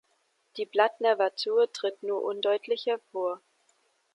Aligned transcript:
Die 0.57 0.65
Blattnervatur 0.65 1.71
tritt 1.71 2.01
nur 2.01 2.23
undeutlich 2.23 2.87
hervor. 2.87 3.39